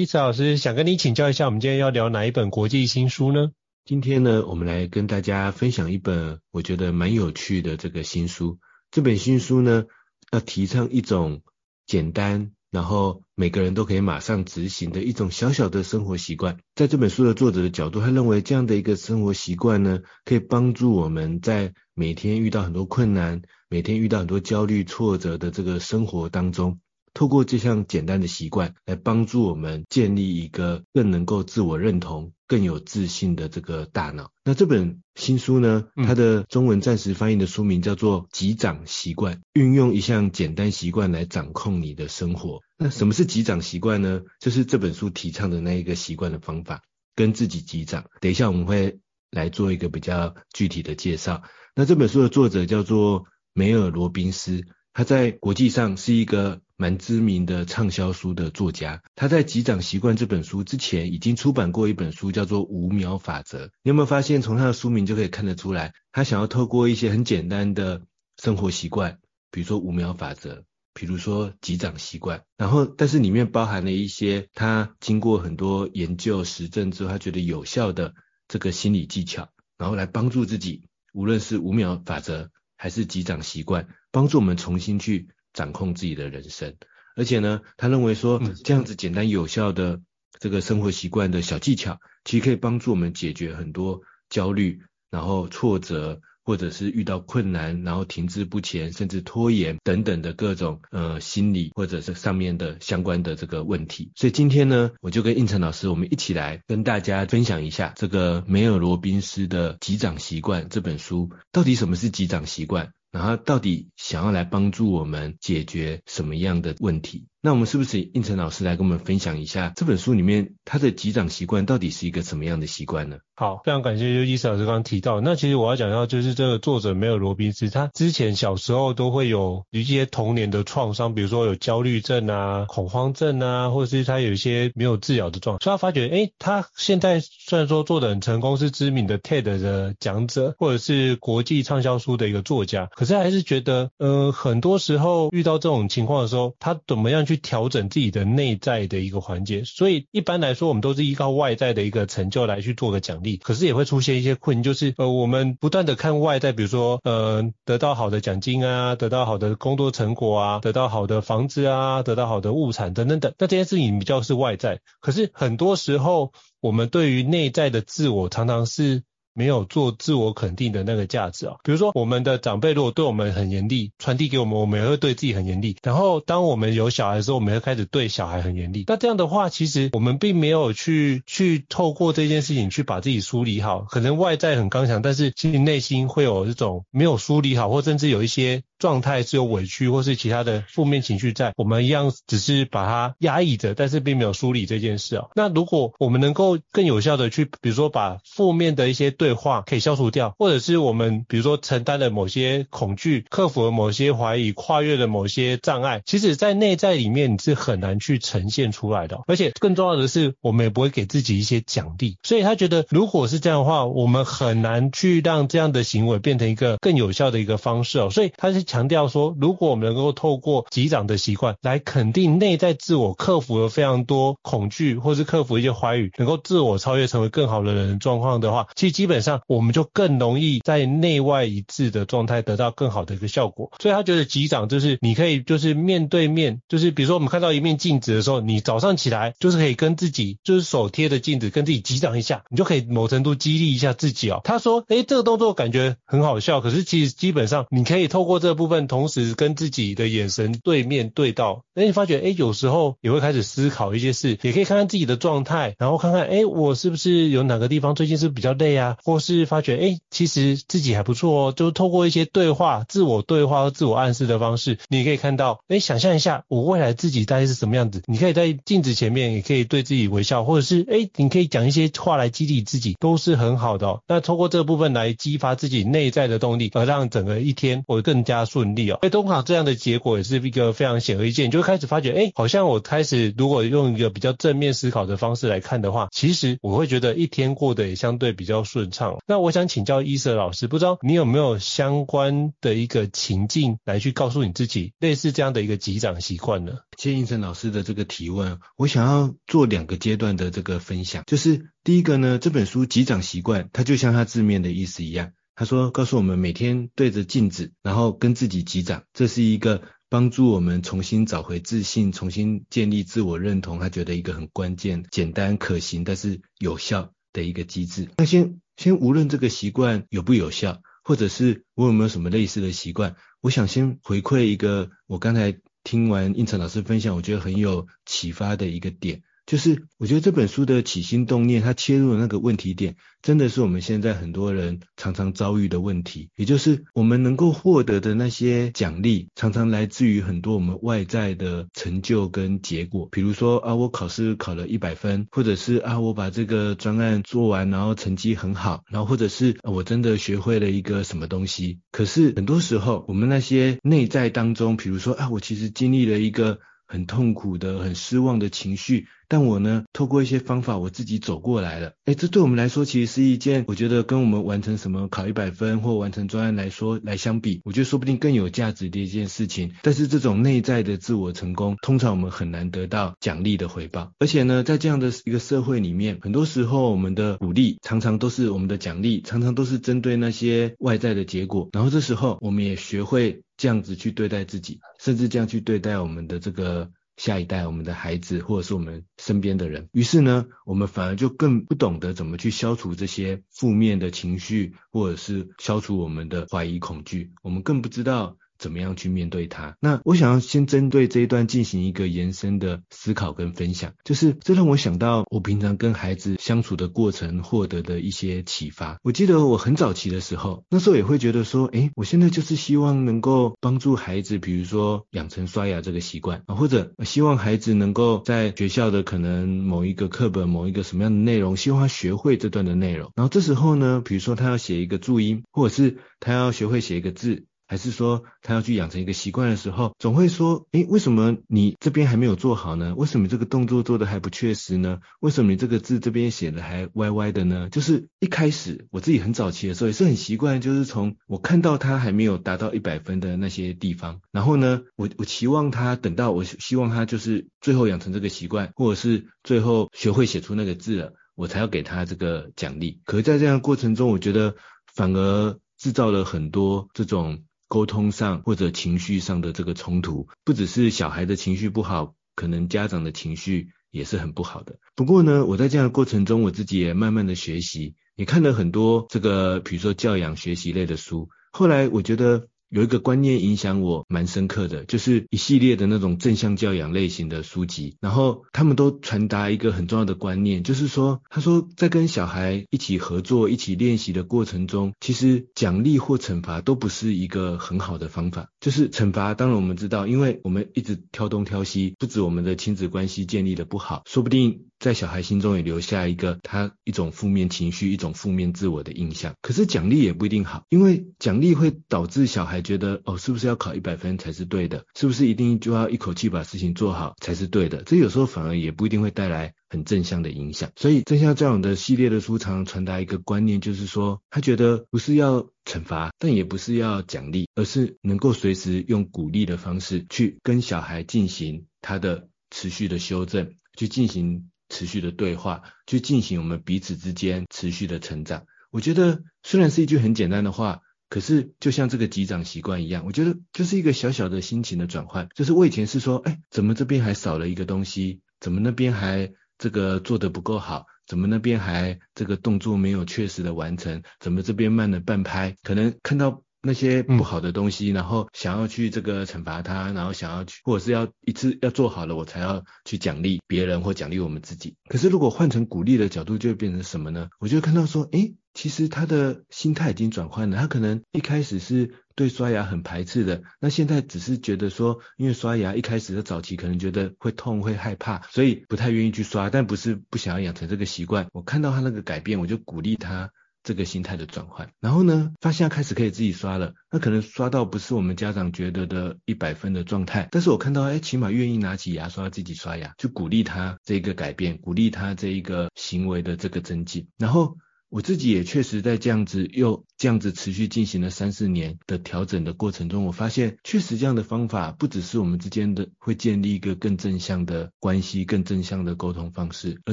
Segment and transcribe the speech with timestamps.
[0.00, 3.50] 伊慈老师，想跟你请教一下，我们今天要聊哪一本国际新书呢？
[3.84, 8.58] 今天呢，我们来跟大家分享一本我觉得蛮有趣的这个新书。
[8.90, 9.84] 这本新书呢，
[10.32, 11.42] 要提倡一种
[11.86, 16.56] 简单，然后每个人都可以马上执行的一种小小的生活习惯。
[16.74, 26.80] 在这本书的作者的角度，他认为这样的一个生活习惯呢，可以帮助我们在每天遇到很多困难、每天遇到很多焦虑、挫折的这个生活当中。
[27.12, 34.30] 透过这项简单的习惯来帮助我们建立一个更能够自我认同、更有自信的这个大脑。
[34.44, 42.60] 那这本新书呢，它的中文暂时翻译的书名叫做《击掌习惯》，运用一项简单习惯来掌控你的生活。
[42.78, 44.22] 那什么是击掌习惯呢？
[44.38, 46.82] 就是这本书提倡的那一个习惯的方法，
[47.16, 48.04] 跟自己击掌。
[48.20, 51.42] 等一下我们会来做一个比较具体的介绍。
[51.74, 56.60] 那这本书的作者叫做梅尔罗宾斯，他在国际上是一个。
[56.80, 63.66] 蛮知名的畅销书的作家，他在《击掌习惯》这本书之前已经出版过一本书，叫做《五秒法则》。
[63.82, 68.00] 你有没有发现，从他的书名就可以看得出来，他想要透过一些很简单的
[68.38, 69.18] 生活习惯，
[69.50, 70.64] 比如说五秒法则，
[70.94, 78.14] 比如说击掌习惯，然后但是里面包含了一些他经过很多研究实证之后，他觉得有效的
[78.48, 85.28] 这个心理技巧，然后来帮助自己，无论是五秒法则还是击掌习惯，帮助我们重新去。
[85.60, 86.74] 掌控自己的人生，
[87.16, 90.00] 而且呢，他认为说这样子简单有效的
[90.38, 94.00] 这个生活习惯的小技巧，其实可以帮助我们解决很多
[94.30, 104.12] 焦虑，然后挫折，或者是遇到困难，然后停滞不前，甚至拖延等等的各种呃心理或者是上面的相关的这个问题。
[104.16, 112.94] 所以今天呢，我就跟应成老师，我们一起来跟大家分享一下这个梅尔罗宾斯的《击掌习惯》这本书，到底什么是击掌习惯？
[113.10, 117.28] 然后到底想要来帮助我们解决什么样的问题？
[117.42, 123.16] 那我们是不是应成老师来跟我们分享一下这本书里面他的击掌习惯到底是一个什么样的习惯呢？
[123.34, 149.62] 好，非常感谢就伊慈老师刚刚提到，那其实我要讲到就是这个作者梅尔罗宾斯，他之前小时候都会有一些童年的创伤，比如说有焦虑症啊、恐慌症啊，或者是他有一些没有治疗的状况，所以他发觉，诶，他现在虽然说做的很成功，是知名的 TED 的讲者，或者是国际畅销书的一个作家，可是还是觉得，呃，很多时候遇到这种情况的时候，他怎么样去调整自己的内在的一个环节？
[149.64, 153.36] 所以一般来说，我们都是依靠外在的一个成就来去做个奖励。
[153.36, 163.32] 可是也会出现一些困境，就是呃，我们不断的看外在，比如说呃，得到好的奖金啊，得到好的工作成果啊，得到好的房子啊，得到好的物产等等等。
[163.38, 169.04] 那这些事情比较是外在，可是很多时候我们对于内在的自我常常是。
[169.34, 175.76] 没有做自我肯定的那个价值啊，比如说我们的长辈如果对我们很严厉，传递给我们，我们也会对自己很严厉。
[175.82, 178.84] 然后当我们有小孩的时候，我们会开始对小孩很严厉。
[178.86, 188.62] 那这样的话，其实我们并没有去去透过这件事情去把自己梳理好，可能外在很刚强，但是其实内心会有这种没有梳理好，或甚至有一些。
[188.80, 195.26] 状态是有委屈或是其他的负面情绪在，我们一样只是把它压抑着，但是并没有梳理这件事啊。
[195.36, 209.20] 那如果我们能够更有效的去，比如说把负面的一些对话可以消除掉，或者是我们比如说承担了某些恐惧，克服了某些怀疑，跨越了某些障碍，其实在内在里面你是很难去呈现出来的。
[209.26, 212.16] 而且更重要的是，我们也不会给自己一些奖励。
[212.22, 218.08] 所以他觉得，如果是这样的话，我们很难去让这样的行为变成一个更有效的一个方式哦。
[218.08, 218.64] 所以他是。
[218.70, 233.72] 强调说，如果我们能够透过击掌的习惯来肯定内在自我，克服了非常多恐惧，或是克服一些怀疑，能够自我超越，成为更好的人状况的话，其实基本上我们就更容易在内外一致的状态得到更好的一个效果。
[233.82, 244.40] 所以他觉得击掌就是你可以就是面对面，就是比如说我们看到一面镜子的时候，你早上起来就是可以跟自己就是手贴着镜子跟自己击掌一下，你就可以某程度激励一下自己哦。
[244.44, 274.00] 他说，诶，这个动作感觉很好笑，可是其实基本上你可以透过这部分，同时跟自己的眼神对面对到，诶，你发觉，诶，有时候也会开始思考一些事，也可以看看自己的状态，然后看看，诶，我是不是有哪个地方最近是比较累啊，或是发觉，诶，其实自己还不错哦，就透过一些对话、自我对话和自我暗示的方式，你可以看到，诶，想象一下我未来自己大概是什么样子，你可以在镜子前面，也可以对自己微笑，或者是，诶，你可以讲一些话来激励自己，都是很好的。
[274.06, 278.98] 那透过这部分来激发自己内在的动力，而让整个一天会更加顺利哦。
[279.02, 289.18] 诶，通常这样的结果也是一个非常显而易见，你就开始发觉，诶，好像我开始如果用一个比较正面思考的方式来看的话，其实我会觉得一天过得也相对比较顺畅。
[289.26, 296.72] 那我想请教伊瑟老师，不知道你有没有相关的一个情境来去告诉你自己类似这样的一个击掌习惯呢？
[296.96, 305.30] 谢谢胤丞老师的这个提问，我想要做两个阶段的这个分享，就是第一个呢，这本书击掌习惯，它就像它字面的意思一样，
[305.60, 309.82] 他说告诉我们每天对着镜子，然后跟自己击掌，这是一个。
[310.08, 318.08] 帮助我们重新找回自信，重新建立自我认同，他觉得一个很关键、简单可行，但是有效的一个机制。
[318.16, 329.22] 那先先无论这个习惯有不有效，或者是我有没有什么类似的习惯，我想先回馈一个我刚才听完胤丞老师分享，我觉得很有启发的一个点。
[329.50, 336.30] 就是我觉得这本书的起心动念，它切入的那个问题点，真的是我们现在很多人常常遭遇的问题。
[336.36, 343.08] 也就是我们能够获得的那些奖励，常常来自于很多我们外在的成就跟结果。
[343.10, 351.80] 比如说啊，我考试考了一百分，或者是啊，我把这个专案做完，然后成绩很好，然后或者是啊，我真的学会了一个什么东西。
[351.90, 359.06] 可是很多时候，我们那些内在当中，比如说啊，我其实经历了一个很痛苦的、很失望的情绪。
[359.28, 361.92] 但我呢，透过一些方法，我自己走过来了。
[362.06, 369.70] 诶，这对我们来说，其实是一件，我觉得跟我们完成什么考一百分或完成专案来说来相比，我觉得说不定更有价值的一件事情。
[369.82, 374.10] 但是这种内在的自我成功，通常我们很难得到奖励的回报。
[374.18, 381.68] 而且呢，在这样的一个社会里面，很多时候我们的鼓励常常都是我们的奖励，常常都是针对那些外在的结果。
[381.72, 386.90] 然后这时候，我们也学会这样子去对待自己，甚至这样去对待我们的这个。
[387.16, 398.38] 下一代，我们的孩子，或者是我们身边的人，于是呢，我们反而就更不懂得怎么去消除这些负面的情绪，或者是消除我们的怀疑、恐惧，我们更不知道。
[398.60, 399.74] 怎么样去面对它？
[399.80, 408.98] 那我想要先针对这一段进行一个延伸的思考跟分享，就是这让我想到我平常跟孩子相处的过程获得的一些启发。
[409.02, 423.10] 我记得我很早期的时候，那时候也会觉得说，诶，我现在就是希望能够帮助孩子，比如说养成刷牙这个习惯啊，或者希望孩子能够在学校的可能某一个课本、某一个什么样的内容，希望他学会这段的内容。
[423.16, 427.46] 然后这时候呢，比如说他要写一个注音，或者是他要学会写一个字。
[427.70, 432.96] 还是说他要去养成一个习惯的时候，总会说，诶，为什么你这边还没有做好呢？
[432.96, 434.98] 为什么这个动作做得还不确实呢？
[435.20, 437.68] 为什么你这个字这边写的还歪歪的呢？
[437.70, 453.00] 就是一开始我自己很早期的时候也是很习惯，就是从我看到他还没有达到一百分的那些地方，然后呢，我我期望他等到我希望他就是最后养成这个习惯，或者是最后学会写出那个字了，我才要给他这个奖励。
[453.04, 454.56] 可是在这样的过程中，我觉得
[454.92, 457.44] 反而制造了很多这种。
[457.70, 464.80] 沟通上或者情绪上的这个冲突，不只是小孩的情绪不好，可能家长的情绪也是很不好的。
[464.96, 471.28] 不过呢，我在这样的过程中，我自己也慢慢的学习，也看了很多这个，比如说教养学习类的书。
[471.52, 472.48] 后来我觉得。
[472.70, 488.50] 有一个观念影响我蛮深刻的，就是一系列的那种正向教养类型的书籍，然后他们都传达一个很重要的观念，就是说，他说在跟小孩一起合作、一起练习的过程中，其实奖励或惩罚都不是一个很好的方法。
[488.60, 494.66] 就是惩罚，当然我们知道，因为我们一直挑东挑西，不止我们的亲子关系建立的不好，说不定。
[494.78, 499.34] 在小孩心中也留下一个他一种负面情绪、一种负面自我的印象。
[499.42, 504.86] 可是奖励也不一定好，因为奖励会导致小孩觉得哦，是不是要考一百分才是对的？
[504.94, 507.82] 是不是一定就要一口气把事情做好才是对的？
[507.82, 510.70] 这有时候反而也不一定会带来很正向的影响。
[510.76, 515.48] 所以正向教养的系列的书常传达一个观念，就是说他觉得不是要。
[515.66, 528.46] 惩罚，但也不是要奖励，而是能够随时用鼓励的方式去跟小孩进行他的持续的修正，去进行持续的对话，去进行我们彼此之间持续的成长。
[528.72, 535.28] 我觉得虽然是一句很简单的话，可是就像这个击掌习惯一样，我觉得就是一个小小的心情的转换。
[535.36, 538.22] 就是我以前是说，哎，怎么这边还少了一个东西？
[538.40, 540.86] 怎么那边还这个做得不够好？
[541.06, 544.02] 怎么那边还这个动作没有确实的完成？
[544.18, 545.54] 怎么这边慢了半拍？
[545.62, 554.76] 可能看到那些不好的东西，嗯、然后想要去这个惩罚他，然后想要去，或者是要一次要做好了，我才要去奖励别人或奖励我们自己。
[554.88, 557.28] 可是如果换成鼓励的角度，就会变成什么呢？
[557.38, 561.94] 我就看到说，诶，其实他的心态已经转换了，他可能一开始是。
[562.20, 571.28] 对刷牙很排斥的，那现在只是觉得说，因为刷牙一开始的早期可能觉得会痛会害怕，所以不太愿意去刷，但不是不想要养成这个习惯。
[571.32, 573.30] 我看到他那个改变，我就鼓励他
[573.62, 574.70] 这个心态的转换。
[574.80, 587.56] 然后呢，发现他开始可以自己刷了，那可能刷到不是我们家长觉得的一百分的状态，但是我看到，哎，起码愿意拿起牙刷自己刷牙，就鼓励他这个改变，鼓励他这一个行为的这个增进，然后。
[587.90, 599.92] 我自己也确实在这样子又这样子持续进行了三四年的调整的过程中，我发现确实这样的方法不只是我们之间的会建立一个更正向的关系、更正向的沟通方式，而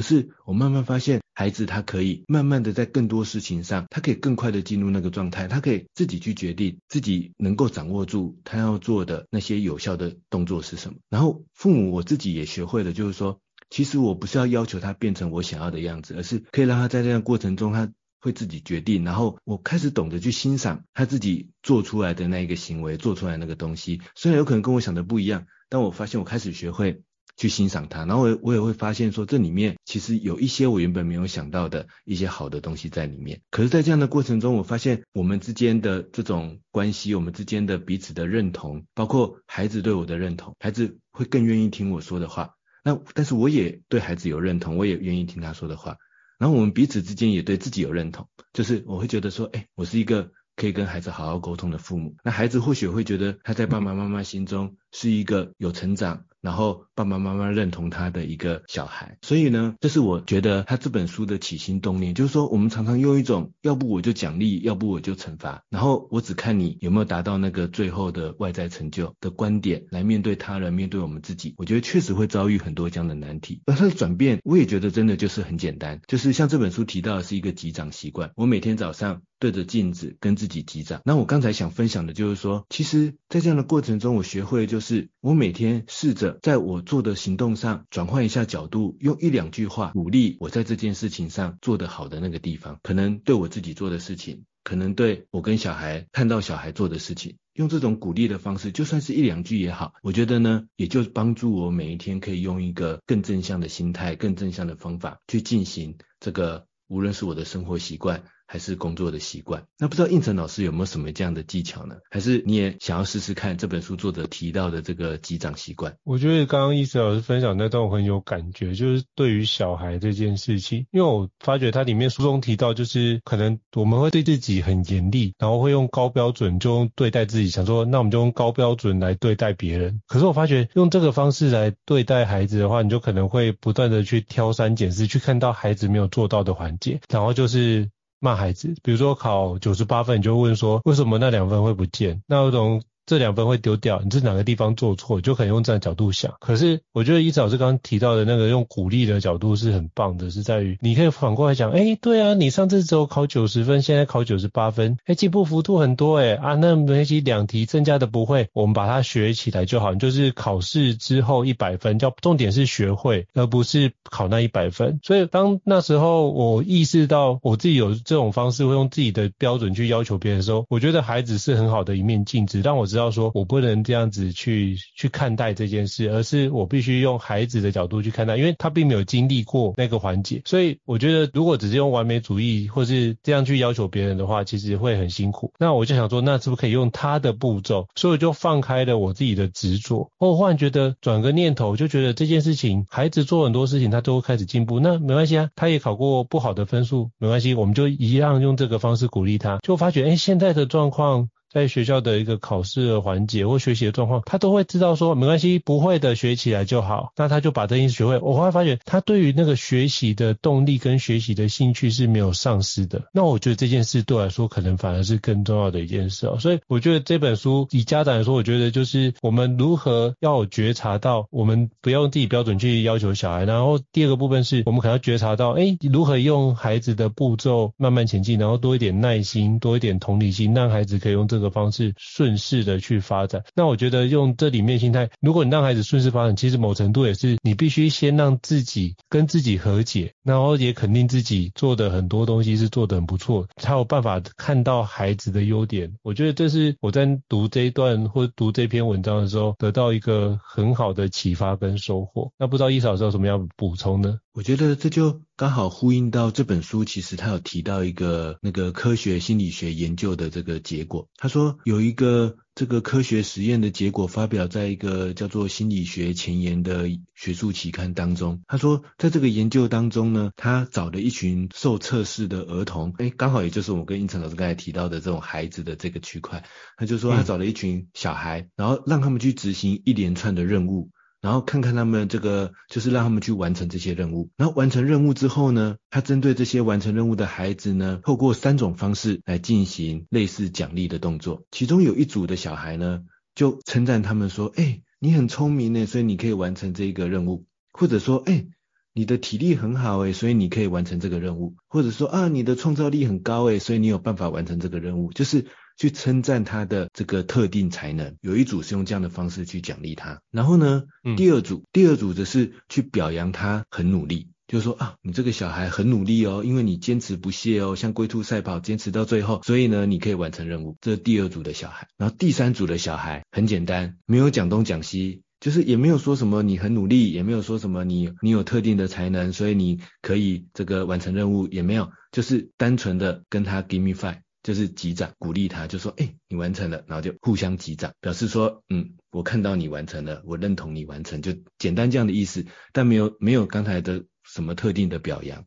[0.00, 10.98] 是我慢慢发现孩子他可以慢慢的在更多事情上，他可以更快的进入那个状态，他可以自己去决定，自己能够掌握住他要做的那些有效的动作是什么。
[11.10, 13.40] 然后父母我自己也学会了，就是说。
[13.70, 19.04] 其实我不是要要求他变成我想要的样子，而是可以让他在这样过程中，他会自己决定。
[19.04, 24.00] 然后我开始懂得去欣赏他自己做出来的那一个行为，做出来那个东西。
[24.14, 27.02] 虽然有可能跟我想的不一样，但我发现我开始学会
[27.36, 28.04] 去欣赏他。
[28.04, 33.42] 然后我我也会发现说，这里面其实有一些我原本没有想到的一些好的东西在里面。
[33.50, 42.54] 可是，在这样的过程中，我发现我们之间的这种关系，我们之间的彼此的认同，包括孩子对我的认同，孩子会更愿意听我说的话。
[42.88, 45.98] 那但是我也对孩子有认同，我也愿意听他说的话，
[46.38, 52.16] 然后我们彼此之间也对自己有认同，就是我会觉得说，哎，我是一个可以跟孩子好好沟通的父母。
[52.24, 56.24] 那孩子或许会觉得他在爸爸妈妈心中是一个有成长。
[56.40, 73.62] 然后爸爸妈妈认同他的一个小孩，所以呢，这是我觉得他这本书的起心动念，就是说我们常常用一种要不我就奖励，要不我就惩罚，然后我只看你有没有达到那个最后的外在成就的观点来面对他人，面对我们自己，我觉得确实会遭遇很多这样的难题。
[73.66, 81.00] 而他的转变，我也觉得真的就是很简单，就是像这本书提到的是一个击掌习惯，我每天早上对着镜子跟自己击掌。
[81.04, 86.38] 那我刚才想分享的就是说，其实在这样的过程中，我学会就是我每天试着。
[86.42, 108.24] 在我做的行动上转换一下角度，用一两句话鼓励我在这件事情上做得好的那个地方，可能对我自己做的事情，可能对我跟小孩看到小孩做的事情，用这种鼓励的方式，就算是一两句也好，我觉得呢，也就帮助我每一天可以用一个更正向的心态、更正向的方法去进行这个，无论是我的生活习惯。
[108.50, 111.96] 还是工作的习惯，那不知道应成老师有没有什么这样的技巧呢？
[112.10, 115.94] 还是你也想要试试看这本书作者提到的这个击掌习惯？
[116.02, 130.00] 我觉得刚刚亦慈老师分享那段我很有感觉，就是对于小孩这件事情，因为我发觉它里面书中提到，就是可能我们会对自己很严厉，然后会用高标准就对待自己，想说那我们就用高标准来对待别人。
[130.06, 137.90] 可是我发觉用这个方式来对待孩子的话，你就可能会不断的去挑三拣四，去看到孩子没有做到的环节，然后就是。
[138.20, 142.22] 骂孩子，比如说考九十八分，你就问说为什么那两分会不见？
[142.26, 142.82] 那有种。
[143.08, 146.34] 这两分会丢掉，你是哪个地方做错，就可以用这样角度想。
[146.40, 159.88] 可是我觉得亦慈老师刚刚提到的那个用鼓励的角度是很棒的，是在于你可以反过来讲，哎，对啊，你上次只有考九十分，现在考九十八分，哎，进步幅度很多哎啊，那没关系，两题增加的不会，我们把它学起来就好。
[159.98, 165.00] 就是考试之后一百分，叫重点是学会，而不是考那一百分。
[165.02, 173.08] 所以当那时候我意识到我自己有这种方式会用自己的标准去要求别人的时候，我觉得孩子是很好的一面镜子，让我知道。
[173.08, 185.52] 说，我不能这样子去去看待这件事，而是我必须用孩子的角度去看待，因为他并没有经历过那个环节，所以我觉得如果只是用完美主义或是这样去要求别人的话，其实会很辛苦。
[185.58, 187.88] 那我就想说，那是不是可以用他的步骤？
[187.96, 190.10] 所以我就放开了我自己的执着。
[190.18, 201.30] 我忽然觉得转个念头，就觉得这件事情，孩子做很多事情他都会开始进步，那没关系啊，他也考过不好的分数，没关系，我们就一样用这个方式鼓励他，就发觉，哎，现在的状况。
[201.52, 207.12] 在学校的一个考试的环节或学习的状况，他都会知道说没关系，不会的学起来就好。
[207.16, 208.18] 那他就把这件事学会。
[208.18, 213.02] 我后来发觉，他对于那个学习的动力跟学习的兴趣是没有丧失的。
[213.12, 216.38] 那我觉得这件事对我来说，可能反而是更重要的一件事哦。
[216.38, 223.44] 所以我觉得这本书以家长来说，我觉得就是我们如何要觉察到，我们不要用自己标准去要求小孩。
[223.44, 233.44] 然后第二个部分是我们可能要觉察到，哎，如何用孩子的步骤慢慢前进，然后多一点耐心，多一点同理心，让孩子可以用这个方式顺势的去发展。
[233.54, 245.92] 那我觉得用这里面心态，如果你让孩子顺势发展，其实某程度也是你必须先让自己跟自己和解，然后也肯定自己做的很多东西是做的很不错，才有办法看到孩子的优点。
[246.02, 252.30] 我觉得这是我在读这一段或读这篇文章的时候得到一个很好的启发跟收获。
[252.38, 254.18] 那不知道一嫂有什么要补充呢？
[254.38, 261.08] 我觉得这就刚好呼应到这本书，其实他有提到一个那个科学心理学研究的这个结果。
[261.16, 268.40] 他说有一个这个科学实验的结果发表在一个叫做《心理学前沿》的学术期刊当中。
[268.46, 276.44] 他说在这个研究当中呢，他找了一群受测试的儿童，哎，刚好也就是我跟应成老师刚才提到的这种孩子的这个区块。
[276.76, 280.90] 他就说他找了一群小孩，嗯、然后让他们去执行一连串的任务。
[281.20, 284.30] 然后看看他们这个，就是让他们去完成这些任务。
[284.36, 291.42] 然后完成任务之后呢，他针对这些完成任务的孩子呢，透过三种方式来进行类似奖励的动作。
[291.50, 293.02] 其中有一组的小孩呢，
[293.34, 298.46] 就称赞他们说：“哎，你很聪明呢，所以你可以完成这个任务。”或者说：“哎，
[298.92, 305.46] 你的体力很好哎，所以你可以完成这个任务。”或者说：“啊，你的创造力很高哎，所以你有办法完成这个任务。”就是。
[305.78, 320.76] 去称赞他的这个特定才能，有一组是用这样的方式去奖励他，然后呢，嗯、第二组，第二组则是去表扬他很努力，就是说啊，你这个小孩很努力哦，因为你坚持不懈哦，像龟兔赛跑坚持到最后，所以呢，你可以完成任务。
[320.80, 334.18] 这是第二组的小孩，然后第三组的小孩很简单，没有讲东讲西，就是也没有说什么你很努力，也没有说什么你你有特定的才能，所以你可以这个完成任务，也没有，就是单纯的跟他 give me five。
[334.48, 345.44] 就是击掌鼓励他，就说：“哎、你完成了。”然后就互相击掌，表示说：“嗯，我看到你完成了，我认同你完成。”就简单这样的意思，但没有没有刚才的什么特定的表扬。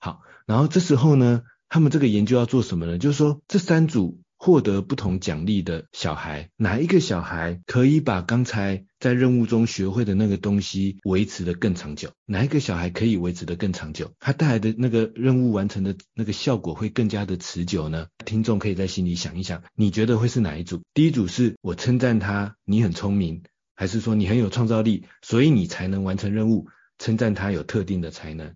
[0.00, 2.98] 好，然后这时候呢，他们这个研究要做什么呢？
[2.98, 4.20] 就是说这三组。
[4.44, 12.12] 获得不同奖励的小孩，哪一个小孩可以把刚才在任务中学会的那个东西维持的更长久？
[12.24, 14.12] 哪一个小孩可以维持的更长久？
[14.20, 18.06] 他带来的那个任务完成的那个效果会更加的持久呢？
[18.24, 20.82] 听众可以在心里想一想，你觉得会是哪一组？
[20.94, 23.42] 第一组是我称赞他，你很聪明，
[23.74, 26.68] 还是说你很有创造力，所以你才能完成任务？
[27.00, 28.54] 称赞他有特定的才能。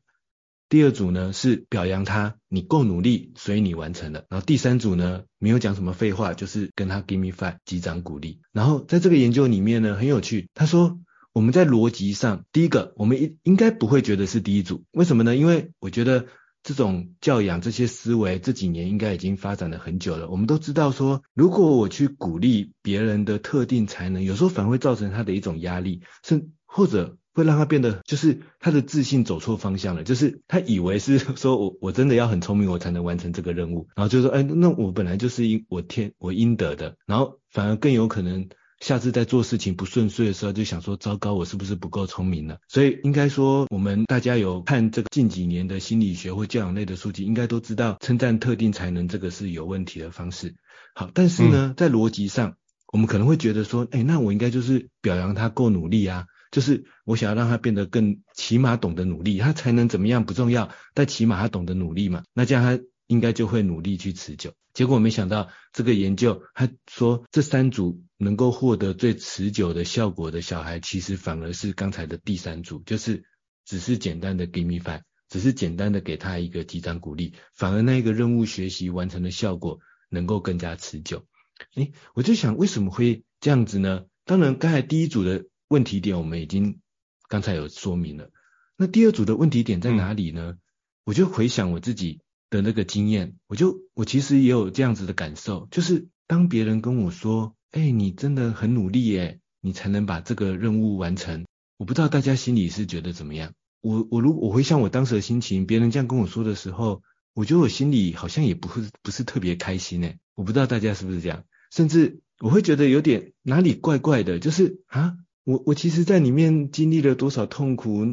[0.68, 4.24] 第二组呢是表扬他，你够努力，所以你完成了。
[4.28, 8.40] 然后第三组呢没有讲什么废话，就是跟他 give me five，击掌鼓励。
[8.52, 10.98] 然后在这个研究里面呢很有趣，他说
[11.32, 15.36] 我们在逻辑上，第一个我们应应该不会觉得是第一组，为什么呢？
[15.36, 16.26] 因为我觉得
[16.64, 20.28] 这种教养这些思维这几年应该已经发展了很久了。
[20.28, 27.16] 我们都知道说，如果我去鼓励别人的特定才能，有时候反而会造成他的一种压力，甚或者。
[27.36, 38.48] 会让他变得，就是他的自信走错方向了，就是他以为是 说我我真的要很聪明，我才能完成这个任务，然后就说，哎，那我本来就是应我天我应得的，然后反而更有可能
[38.80, 42.56] 下次在做事情不顺遂的时候，就想说，糟糕，我是不是不够聪明了？
[42.68, 50.54] 所以应该说，我们大家有看这个近几年的心理学或教养类的书籍，应该都知道称赞特定才能这个是有问题的方式。
[50.94, 52.56] 好，但是呢，在逻辑上，
[52.92, 56.24] 我们可能会觉得说，哎，那我应该就是表扬他够努力啊。
[56.56, 64.54] 就是我想要让他变得更起码懂得努力，他才能怎么样不重要，但起码他懂得努力嘛，那这样他应该就会努力去持久。
[64.72, 73.24] 结果没想到这个研究他说这三组能够获得最持久的效果的小孩，其实反而是刚才的第三组，就是
[73.66, 81.26] 只是简单的 give me five，只是简单的给他一个击掌鼓励，反而那一个任务学习完成的效果能够更加持久。
[81.74, 84.06] 诶，我就想为什么会这样子呢？
[84.24, 85.44] 当然刚才第一组的。
[85.68, 86.80] 问题点我们已经
[87.28, 88.30] 刚才有说明了，
[88.76, 90.52] 那第二组的问题点在哪里呢？
[90.52, 90.58] 嗯、
[91.04, 101.46] 我就回想我自己的那个经验，我就我其实也有这样子的感受，就是当别人跟我说，哎、欸，你真的很努力耶，你才能把这个任务完成。
[101.78, 103.52] 我不知道大家心里是觉得怎么样？
[103.80, 107.02] 我我如我回想我当时的心情，别人这样跟我说的时候，
[107.34, 110.18] 我觉得我心里好像也不是不是特别开心诶。
[110.36, 115.16] 我不知道大家是不是这样，甚至我会觉得有点哪里怪怪的，就是啊。
[115.46, 118.04] 我我其实，在里面经历了多少痛苦，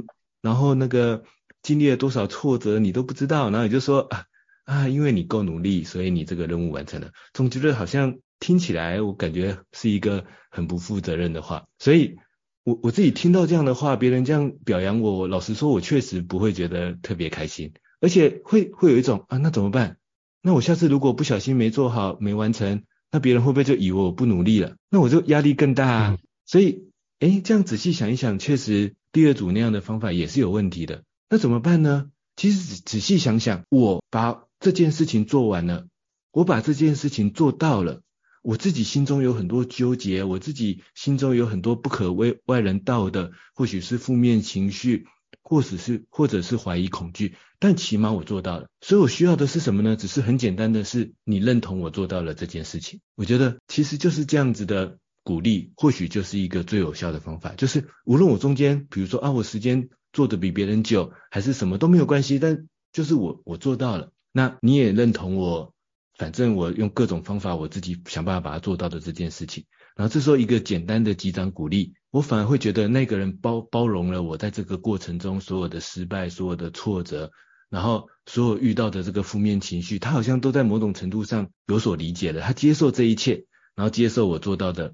[0.43, 1.23] 然后那个
[1.63, 4.25] 经历了多少挫折，你都不知道，然后你就说啊，
[4.65, 7.09] 啊，因为你够努力，所以你这个任务完成了。
[7.33, 11.65] 总觉得好像听起来，我感觉是一个很不负责任的话。
[11.79, 12.17] 所以
[12.63, 19.97] 我我自己听到这样的话，别人这样表扬我，老实说，我确实不会觉得特别开心，而且会会有一种啊，那怎么办？
[20.43, 24.75] 那我下次如果不小心没做好、没完成，那别人会不会就以为我不努力了？
[24.91, 26.09] 那我就压力更大啊。
[26.11, 26.83] 嗯、所以，
[27.23, 31.05] 诶，这样仔细想一想，确实第二组那样的方法也是有问题的。
[31.29, 32.09] 那怎么办呢？
[32.35, 35.87] 其实仔仔细想想，我把这件事情做完了，
[36.33, 38.01] 我把这件事情做到了，
[38.41, 45.07] 我自己心中有很多纠结，我自己心中有很多不可为外人道的，或许是负面情绪，
[45.41, 48.67] 或者是或者是怀疑恐惧，但起码我做到了。
[48.81, 49.95] 所以我需要的是什么呢？
[49.95, 52.99] 只是很简单的是，你认同我做到了这件事情。
[53.15, 57.53] 我觉得其实就是这样子的鼓励，或许就是一个最有效的方法。
[57.55, 59.89] 就是无论我中间，比如说啊，我时间。
[60.15, 65.73] 做的比别人久，还是什么都没有关系，但就是我我做到了，那你也认同我，
[66.15, 69.65] 反正我用各种方法，我自己想办法把它做到的这件事情。
[69.95, 77.31] 然后这时候一个简单的击掌鼓励，我反而会觉得那个人包包容了我在这个过程中所有的失败、所有的挫折，
[77.71, 84.93] 然后所有遇到的这个负面情绪，他好像都在某种程度上有所理解了，他接受这一切，然后接受我做到的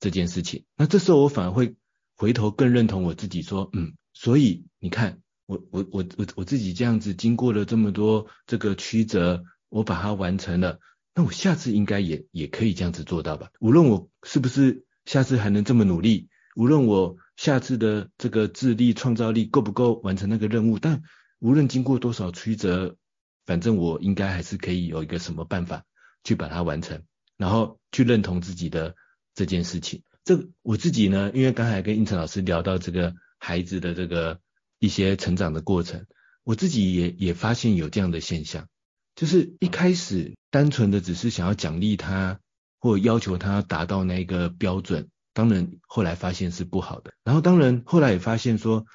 [0.00, 0.64] 这件事情。
[0.76, 1.76] 那这时候我反而会
[2.16, 3.94] 回头更认同我自己，说，嗯。
[4.18, 10.80] 所以你看，我我我我我自己这样子经过了这么多这个曲折，我把它完成了，
[11.14, 13.50] 那我下次应该也也可以这样子做到吧？
[13.60, 21.02] 无论我是不是下次还能这么努力，无论我下次的这个智力创造力够不够完成那个任务，但
[21.40, 22.96] 无论经过多少曲折，
[23.44, 25.84] 反正我应该还是可以有一个什么办法
[26.24, 27.02] 去把它完成，
[27.36, 28.94] 然后去认同自己的
[29.36, 30.02] 这件事情。
[30.24, 33.14] 这我自己呢，因为刚才跟胤丞老师聊到这个。
[33.38, 34.40] 孩子的这个
[34.78, 36.06] 一些成长的过程，
[36.42, 38.66] 我自己也也发现有这样的现象，
[39.14, 42.40] 就是一开始单纯的只是想要奖励他
[42.80, 48.86] 或要求他达到那个标准，当然后来发现是不好的，然后当然后来也发现说，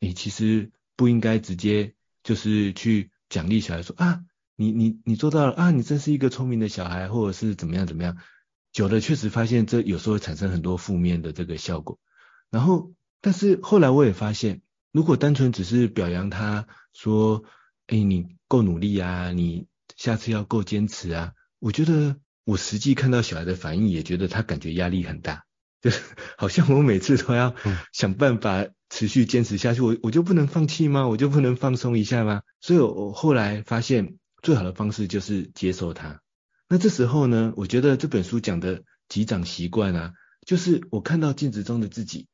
[0.00, 4.22] 你其实不应该直接就是去奖励小孩说啊，
[4.56, 8.16] 你你你做到了啊，你真是一个聪明的小孩，或者是怎么样怎么样，
[8.72, 11.98] 久了确实发现这有时候会产生很多负面的这个效果，
[12.50, 12.92] 然后。
[13.22, 17.44] 但是后来我也发现，如果单纯只是表扬他，说，
[17.86, 25.44] 哎，你够努力啊，你下次要够坚持啊，我觉得我实际看到小孩的反应，也觉得他感觉压力很大，
[25.82, 26.00] 就是
[26.38, 27.54] 好像我每次都要
[27.92, 31.06] 想办法持续坚持下去，我我就不能放弃吗？
[31.06, 32.40] 我就不能放松一下吗？
[32.62, 36.22] 所以我后来发现，最好的方式就是接受他。
[36.72, 40.12] 那这时候呢，我觉得这本书讲的击掌习惯啊，
[40.46, 42.28] 就是我看到镜子中的自己。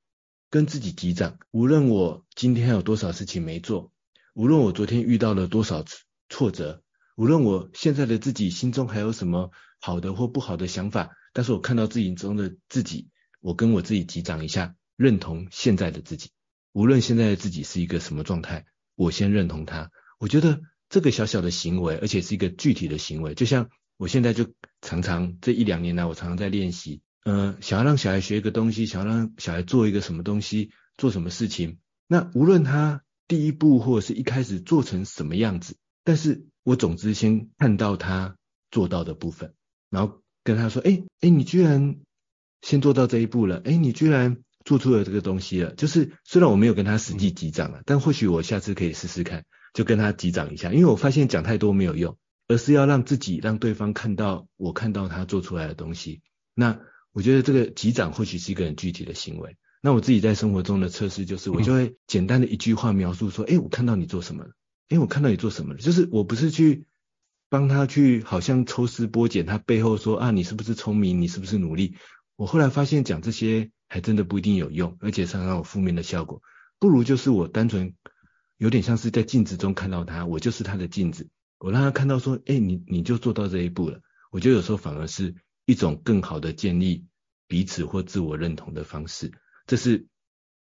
[0.48, 3.90] 跟自己击掌，无论我今天有多少事情没做，
[4.32, 5.84] 无论我昨天遇到了多少
[6.28, 6.82] 挫折，
[7.16, 13.08] 无论我现在的自己心中还有什么好的或不好的想法，但是我看到自己中的自己，
[13.40, 16.30] 我跟我自己击掌一下，认同现在的自己。
[16.72, 19.90] 无论现在的自己是一个什么状态，我先认同他。
[20.18, 24.46] 我觉得这个小小的行为，而且是一个具体的行为，就像我现在就
[24.82, 27.00] 常常这一两年来，我常常在练习。
[27.24, 38.36] 嗯，想要让小孩学一个东西，想要让小孩做一个什么东西，做什么事情，那无论他第一步或者是一开始做成什么样子，但是我总之先看到他
[38.70, 39.54] 做到的部分，
[39.90, 41.96] 然后跟他说，哎哎，你居然
[42.62, 52.16] 先做到这一步了，哎，你居然做出了这个东西了，就是虽然我没有跟他实际击掌了，但或许我下次可以试试看，就跟他击掌一下，因为我发现讲太多没有用，
[52.48, 56.22] 而是要让自己让对方看到我看到他做出来的东西，
[56.54, 56.80] 那。
[57.12, 59.56] 我觉得这个击掌或许是一个很具体的行为。
[59.80, 64.50] 那我自己在生活中的测试就是，我就会简单的一句话描述说，哎，我看到你做什么了？
[64.90, 65.80] 哎，我看到你做什么了？
[65.80, 66.84] 就是我不是去
[67.48, 71.22] 帮他去好像抽丝剥茧他背后说啊，你是不是聪明？
[71.22, 71.96] 你是不是努力？
[72.36, 76.42] 我后来发现讲这些还真的不一定有用，而且常常有负面的效果。
[76.78, 77.94] 不如就是我单纯
[78.58, 84.00] 有点像是在镜子中看到他，我就是他的镜子，我让他看到说，哎，你你就做到这一步了。
[84.30, 85.34] 我觉得有时候反而是。
[85.68, 87.06] 一种更好的建立
[87.48, 89.32] 彼此或自我认同的方式，
[89.66, 90.06] 这是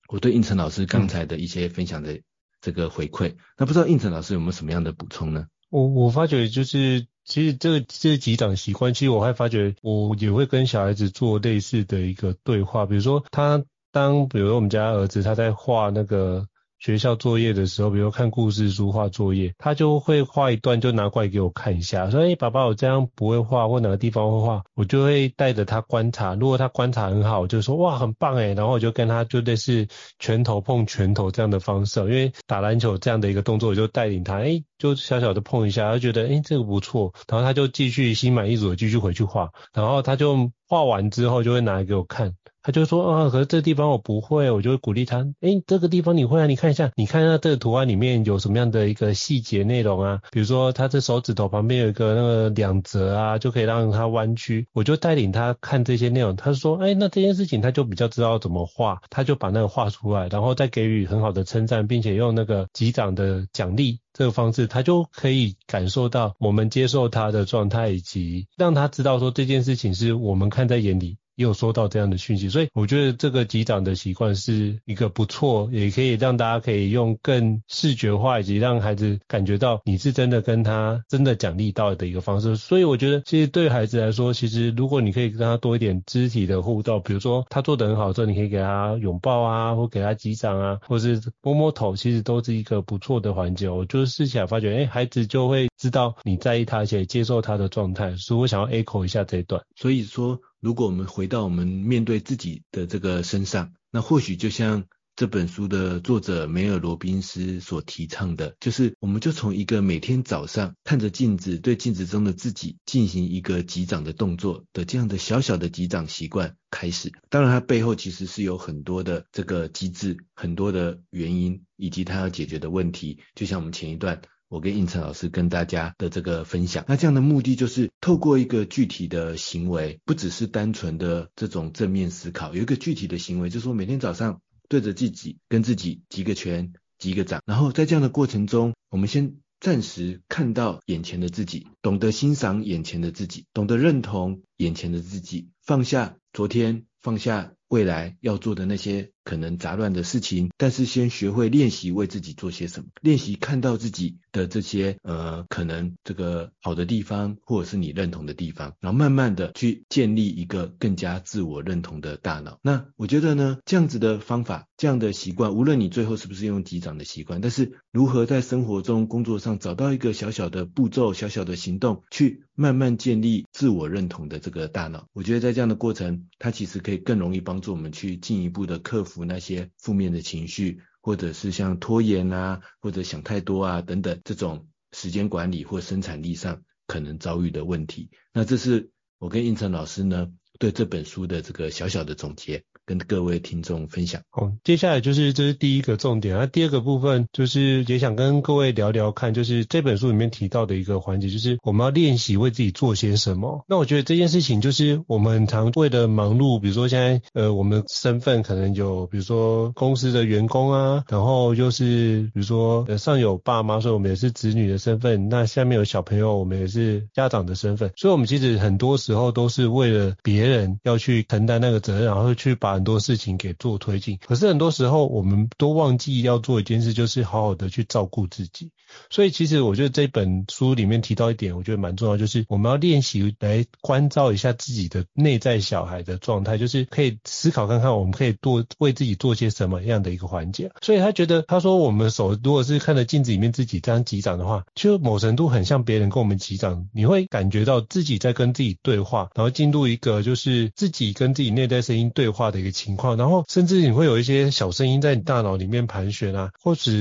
[0.07, 2.21] 我对应成老师刚才的一些分享的
[2.61, 3.35] 这个回馈。
[3.57, 5.47] 那不知道应成老师有没有什么样的补充呢？
[5.69, 12.85] 我我发觉就是，其实这这个击掌习惯，其实我还发觉我也会跟小孩子做类似的一个对话。
[12.85, 16.47] 比如说他当，比如我们家儿子他在画那个
[16.83, 29.87] 学校作业的时候，比如看故事书、画作业，他就会画一段，就拿过来给我看一下，说：“哎，爸爸，我这样不会画，或哪个地方会画。”我就会带着他观察，如果他观察很好，我就说：“哇，很棒哎！”然后我就跟他就类似
[30.19, 42.33] 拳头碰拳头这样的方式，因为打篮球这样的一个动作，我就带领他，哎，就小小的碰一下，他觉得哎这个不错，然后他就继续心满意足的继续回去画，然后他就画完之后就会拿来给我看。
[42.65, 46.47] 他就说啊，可是这地方我不会，我就会鼓励他，诶，这个地方你会啊？
[46.47, 50.21] 你看一下，你看一下这个图案里面有什么样的一个细节内容啊？
[50.31, 54.65] 比如说他这手指头旁边有一个那个两折啊，就可以让他弯曲。
[54.71, 71.17] 我就带领他看这些内容，他说，诶，那这件事情他就比较知道怎么画，他就把那个画出来，然后再给予很好的称赞，并且用那个击掌的奖励这个方式，他就可以感受到我们接受他的状态，以及让他知道说这件事情是我们看在眼里。
[71.35, 82.55] 也有收到这样的讯息，所以我觉得这个击掌的习惯是一个不错，也可以让大家可以用更视觉化以及让孩子感觉到你是真的跟他真的奖励到的一个方式。
[82.55, 93.69] 所以我觉得其实对孩子来说，其实如果你可以跟他多一点肢体的互动，比如说他做得很好之后，你可以给他拥抱啊，或给他击掌啊，或是摸摸头，其实都是一个不错的环节。
[93.69, 98.15] 我就是试起来发觉，哎，孩子就会知道你在意他，而且接受他的状态。
[98.17, 99.61] 所以我想要 echo 一下这一段。
[99.75, 100.39] 所以说。
[100.63, 117.11] 如果我们回到我们面对自己的这个身上，那或许就像这本书的作者梅尔罗宾斯所提倡的，就是我们就从一个每天早上看着镜子，对镜子中的自己进行一个击掌的动作的这样的小小的击掌习惯开始。
[117.29, 123.19] 当然，它背后其实是有很多的这个机制，很多的原因，以及它要解决的问题。
[123.35, 124.21] 就像我们前一段。
[124.53, 149.09] 我跟应成老师跟大家的这个分享，那这样的目的就是透过一个具体的行为，不只是单纯的这种正面思考，有一个具体的行为，就是说每天早上对着自己跟自己击个拳、击个掌，然后在这样的过程中，我们先暂时看到眼前的自己，懂得欣赏眼前的自己，懂得认同眼前的自己，放下昨天，放下未来要做的那些。
[149.25, 162.59] 可能杂乱的事情，但是先学会练习为自己做些什么，练习看到自己的这些呃可能这个好的地方，或者是你认同的地方，然后慢慢的去建立一个更加自我认同的大脑。
[162.61, 179.25] 那我觉得呢，这样子的方法，这样的习惯，无论你最后是不是用击掌的习惯，但是如何在生活中、工作上找到一个小小的步骤、小小的行动，去慢慢建立自我认同的这个大脑，我觉得在这样的过程，它其实可以更容易帮助我们去进一步的克服。
[179.25, 188.11] 那些负面的情绪，或者是像拖延啊，或者想太多啊等等，这种时间管理或生产力上可能遭遇的问题。
[188.31, 192.63] 那这是我跟应成老师呢，对这本书的这个小小的总结。
[192.85, 194.21] 跟各位听众分享。
[194.29, 203.63] 好，接下来就是这是第一个重点，那第二个部分就是也想跟各位聊聊看，就是这本书里面提到的一个环节，就是我们要练习为自己做些什么。
[203.67, 228.71] 那我觉得这件事情就是我们常为了忙碌，比如说现在呃我们身份可能有，比如说公司的员工啊，然后就是比如说呃上有爸妈，所以我们也是子女的身份，那下面有小朋友，我们也是家长的身份，所以我们其实很多时候都是为了别人要去承担那个责任，然后去把很多事情给做推进，可是很多时候我们都忘记要做一件事，就是好好的去照顾自己。
[229.09, 240.71] 所以其实我觉得这本书里面提到一点，我觉得蛮重要，就是我们要练习来关照一下自己的内在小孩的状态，就是可以思考看看，我们可以多为自己做些什么样的一个环节。
[240.81, 256.91] 所以他觉得，他说我们手如果是看着镜子里面自己这样击掌的话，就某程度很像别人跟我们击掌，你会感觉到自己在跟自己对话，然后进入一个就是自己跟自己内在声音对话的一个情况，然后甚至你会有一些小声音在你大脑里面盘旋啊，或者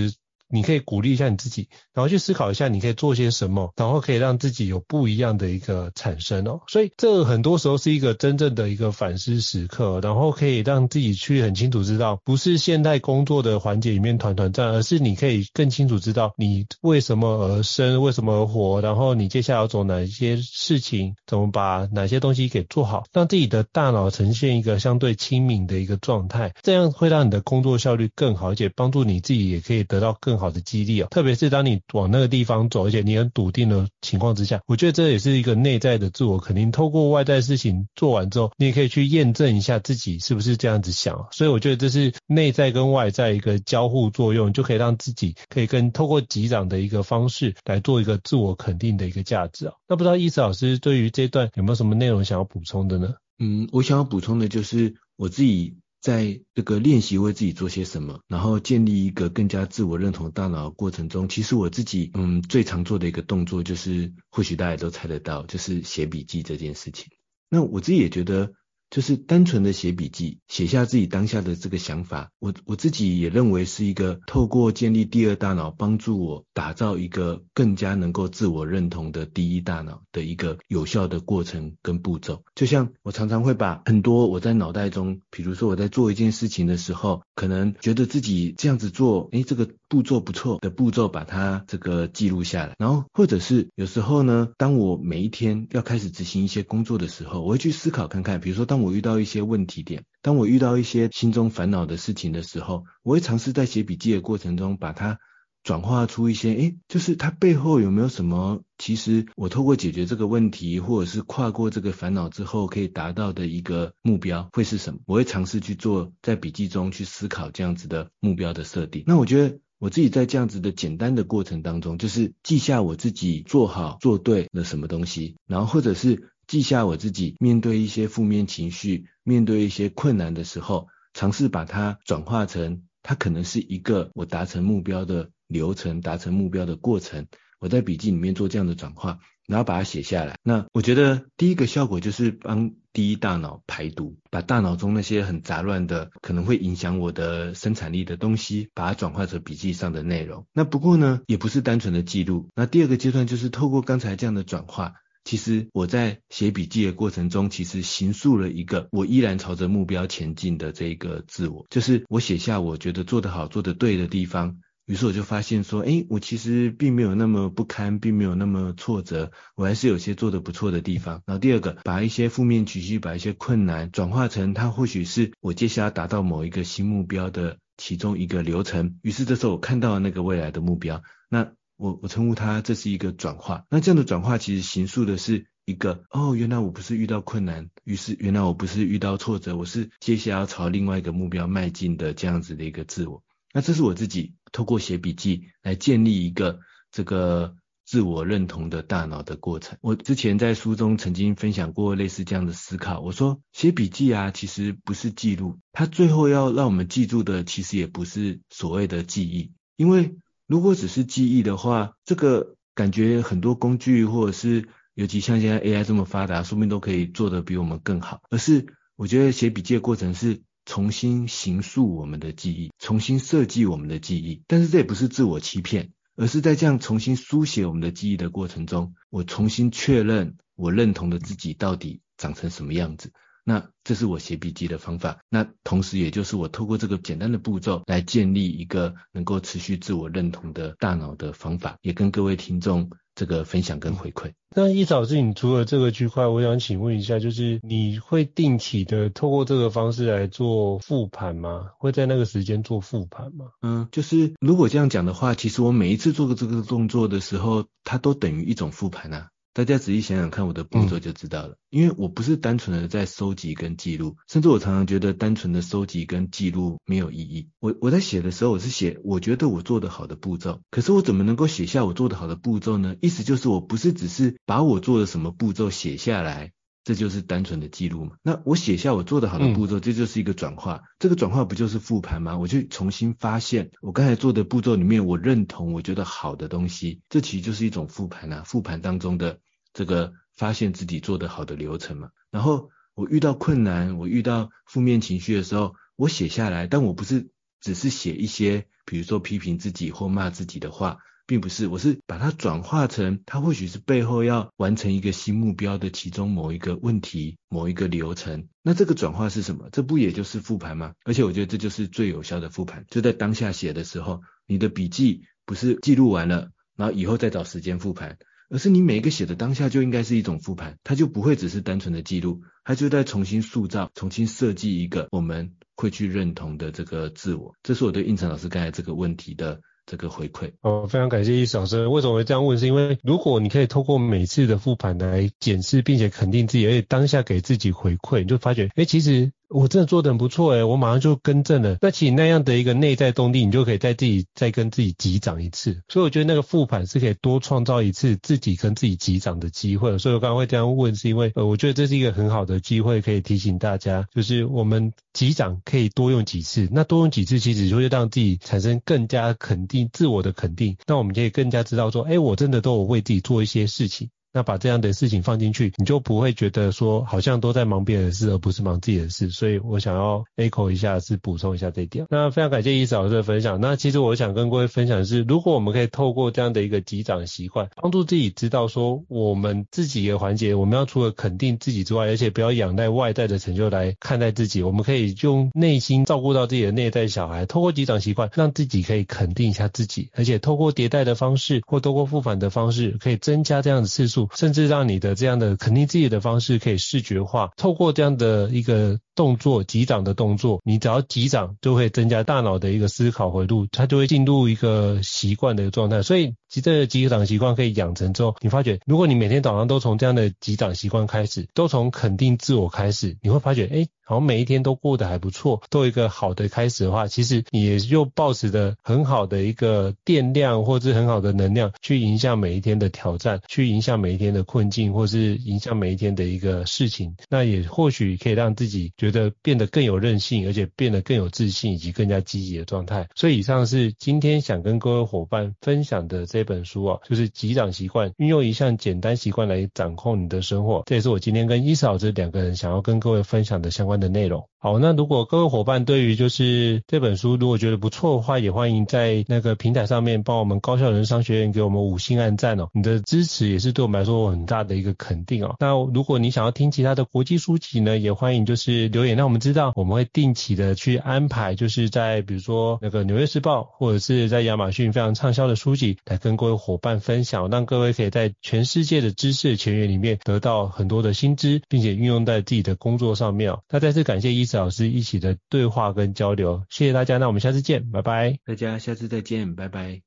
[0.53, 6.61] 你可以鼓励一下你自己，然后去思考一下你可以做些什么，然后可以让自己有不一样的一个产生哦。
[6.69, 30.42] 所以这很多时候是一个真正的一个反思时刻，然后可以让自己去很清楚知道，不是现在工作的环节里面团团转，而是你可以更清楚知道你为什么而生，为什么而活，然后你接下来要做哪一些事情，怎么把哪些东西给做好，让自己的大脑呈现一个相对清明的一个状态，这样会让你的工作效率更好，而且帮助你自己也可以得到更。
[30.43, 36.71] 好的激励哦，特别是当你往那个地方走，而且你很笃定的情况之下，我觉得这也是一个内在的自我肯定。
[36.73, 41.29] 透过外在事情做完之后，你也可以去验证一下自己是不是这样子想。
[41.31, 49.75] 所以我觉得这是内在跟外在一个交互作用，就可以让自己可以跟透过击掌的一个方式来做一个自我肯定的一个价值啊。
[49.89, 53.15] 那不知道伊思老师对于这段有没有什么内容想要补充的呢？
[53.39, 67.07] 嗯，我想要补充的就是我自己在这个练习为自己做些什么，然后建立一个更加自我认同大脑的过程中，其实我自己嗯最常做的一个动作就是，或许大家都猜得到，就是写笔记这件事情。
[67.49, 68.53] 那我自己也觉得。
[68.93, 82.45] 就是单纯的写笔记，写下自己当下的这个想法，我我自己也认为是一个透过建立第二大脑，帮助我打造一个更加能够自我认同的第一大脑的一个有效的过程跟步骤。
[82.55, 92.75] 就像我常常会把很多我在脑袋中，比如说我在做一件事情的时候，可能觉得自己这样子做，诶，这个步骤不错的步骤，把它这个记录下来。
[92.79, 105.19] 然后或者是有时候呢，当我每一天要开始执行一些工作的时候，我会去思考看看，比如说当我遇到一些问题点，当我遇到一些心中烦恼的事情的时候，我会尝试在写笔记的过程中，把它
[105.63, 115.01] 转化出一些，诶，就是它背后有没有什么，其实我透过解决这个问题，或者是跨过这个烦恼之后，可以达到的一个目标会是什么？
[115.07, 119.05] 我会尝试去做，在笔记中去思考这样子的目标的设定。
[119.07, 126.31] 那我觉得我自己在这样子的简单的过程当中，就是记下我自己做好做对了什么东西，然后或者是。
[126.49, 137.27] 记下我自己面对一些负面情绪、面对一些困难的时候，尝试把它转化成，它可能是一个我达成目标的流程、达成目标的过程。
[137.59, 140.37] 我在笔记里面做这样的转化，然后把它写下来。
[140.43, 150.47] 那我觉得第一个效果就是帮第一大脑排毒，把大脑中那些很杂乱的、可能会影响我的生产力的东西，把它转化成笔记上的内容。
[150.53, 152.49] 那不过呢，也不是单纯的记录。
[152.55, 154.95] 那第二个阶段就是透过刚才这样的转化。
[155.25, 161.65] 其实我在写笔记的过程中，其实形塑了一个我依然朝着目标前进的这一个自我。
[161.71, 164.59] 就是我写下我觉得做得好、做得对的地方，
[164.93, 171.23] 于是我就发现说，诶，我其实并没有那么不堪，并没有那么挫折，我还是有些做得不错的地方。
[171.25, 178.99] 然后第二个，把一些负面情绪、把一些困难转化成它或许是我接下来达到某一个新目标的其中一个流程。
[179.01, 181.53] 于是这时候我看到了那个未来的目标，那。
[181.79, 183.65] 我我称呼它，这是一个转化。
[183.69, 193.25] 那这样的转化其实形塑的是一个，哦，原来我不是遇到困难，于是原来我不是遇到挫折，我是接下来要朝另外一个目标迈进的这样子的一个自我。
[193.53, 196.61] 那这是我自己透过写笔记来建立一个
[196.93, 199.79] 这个自我认同的大脑的过程。
[199.81, 210.15] 我之前在书中曾经分享过类似这样的思考，我说写笔记啊，其实不是记录，它最后要让我们记住的，其实也不是所谓的记忆，因为。
[210.49, 218.21] 如果只是记忆的话，这个感觉很多工具或者是，尤其像现在 AI 这么发达，说不定都可以做得比我们更好。
[218.29, 224.43] 而是我觉得写笔记的过程是重新形塑我们的记忆，重新设计我们的记忆。
[224.47, 233.13] 但是这也不是自我欺骗，而是在这样重新书写我们的记忆的过程中，我重新确认我认同的自己到底长成什么样子。
[233.45, 244.33] 那这是我写笔记的方法，那同时也就是我透过这个简单的步骤来建立一个能够持续自我认同的大脑的方法，也跟各位听众这个分享跟回馈。
[244.55, 251.71] 那一早是你除了这个区块，我想请问一下，就是你会定期的透过这个方式来做复盘吗？
[251.79, 253.47] 会在那个时间做复盘吗？
[253.63, 259.31] 嗯，就是如果这样讲的话，其实我每一次做这个动作的时候，它都等于一种复盘啊。
[259.55, 267.51] 大家仔细想想看我的步骤就知道了，嗯、因为我不是单纯的在收集跟记录，甚至我常常觉得单纯的收集跟记录没有意义。
[267.61, 272.97] 我我在写的时候，我是写我觉得我做得好的步骤，可是我怎么能够写下我做得好的步骤呢？
[273.03, 276.53] 意思就是我不是只是把我做的什么步骤写下来。
[276.85, 278.17] 这就是单纯的记录嘛？
[278.23, 280.83] 那我写下我做的好的步骤，这就是一个转化。
[280.99, 282.37] 这个转化不就是复盘吗？
[282.39, 288.43] 我去重新发现我刚才做的步骤里面，我认同、我觉得好的东西，这其实就是一种复盘啊。
[288.45, 289.39] 复盘当中的
[289.73, 292.11] 这个发现自己做的好的流程嘛。
[292.31, 300.99] 然后我遇到困难，我遇到负面情绪的时候，我写下来，但我不是只是写一些，比如说批评自己或骂自己的话。
[301.27, 308.49] 并不是，我是把它转化成，它或许是背后要完成一个新目标的其中某一个问题、某一个流程。
[308.63, 309.69] 那这个转化是什么？
[309.73, 310.95] 这不也就是复盘吗？
[311.05, 318.19] 而且我觉得这就是最有效的复盘，就在当下写的时候，你的笔记不是记录完了，然后以后再找时间复盘，
[318.51, 327.55] 而是你每一个写的当下就应该是一种复盘，它就不会只是单纯的记录，它就在重新塑造、重新设计一个我们会去认同的这个自我。
[327.63, 329.61] 这是我对应成老师刚才这个问题的。
[329.93, 331.87] 这个回馈哦，非常感谢易老师。
[331.87, 332.59] 为什么会这样问？
[332.59, 341.77] 是因为如果你可以透过每次的复盘来检视，并且肯定自己，而且当下给自己回馈，你就发觉，哎，其实我真的做的很不错诶，我马上就更正了。
[341.81, 345.83] 那其实那样的一个内在动力，你就可以在自己再跟自己击掌一次。
[345.89, 349.99] 所以我觉得那个复盘是可以多创造一次自己跟自己击掌的机会。
[349.99, 356.69] 所以我刚刚会这样问，是因为呃，我觉得这是一个很好的机会，可以提醒大家，就是我们击掌可以多用几次。
[356.73, 360.77] 那多用几次，其实就会让自己产生更加肯定自我的肯定。
[360.87, 364.09] 那我们可以更加知道说，哎，我真的都有为自己做一些事情。
[364.33, 369.31] 那把这样的事情放进去，你就不会觉得说好像都在忙别人的事，而不是忙自己的事。
[369.31, 372.07] 所以我想要 echo 一下，是补充一下这一点。
[372.11, 373.61] 那非常感谢伊老师的分享。
[373.61, 384.63] 那其实我想跟各位分享的是，如果我们可以透过这样的一个击掌习惯，帮助自己知道说我们自己的环节，我们要除了肯定自己之外，而且不要仰赖外在的成就来看待自己。
[384.63, 395.03] 我们可以用内心照顾到自己的内在小孩，透过击掌习惯，让自己可以肯定一下自己，而且透过迭代的方式或透过复返的方式，可以增加这样的次数，甚至让你。
[395.03, 406.03] 的这样的肯定自己的方式可以视觉化，透过这样的一个动作，击掌的动作，你只要击掌就会增加大脑的一个思考回路，它就会进入一个习惯的一个状态。
[406.03, 413.87] 所以，其实这个击掌习惯可以养成之后，你发觉，如果你每天早上都从这样的击掌习惯开始，都从肯定自我开始，你会发觉，哎。
[414.05, 427.15] 好像每一天都过得还不错，都有一个好的开始的话，其实你也就抱持着很好的一个电量，或是很好的能量，去迎向每一天的挑战，去迎向每一天的困境，或是迎向每一天的一个事情。
[427.31, 433.09] 那也或许可以让自己觉得变得更有韧性，而且变得更有自信，以及更加积极的状态。
[433.17, 440.85] 所以以上是今天想跟各位伙伴分享的这本书啊，就是击掌习惯，运用一项简单习惯来掌控你的生活。
[440.87, 444.49] 这也是我今天跟伊嫂这两个人想要跟各位分享的相关的内容。
[444.65, 452.69] 好，那如果各位伙伴对于就是这本书如果觉得不错的话，也欢迎在那个平台上面帮我们高校人商学院给我们五星按赞哦。
[452.73, 455.57] 你的支持也是对我们来说很大的一个肯定哦。
[455.59, 473.59] 那如果你想要听其他的国际书籍呢，也欢迎就是留言让我们知道，我们会定期的去安排，就是在比如说那个纽约时报或者是在亚马逊非常畅销的书籍来跟各位伙伴分享，让各位可以在全世界的知识的前沿里面得到很多的新知，并且运用在自己的工作上面哦。
[473.69, 478.37] 那再次感谢伊嫂老师一起的对话跟交流，谢谢大家，那我们下次见，拜拜。
[478.45, 480.03] 大家下次再见，拜拜。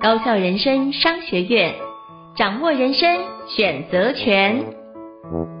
[0.00, 1.74] 高校人生商学院，
[2.36, 3.18] 掌握人生
[3.48, 5.59] 选择权。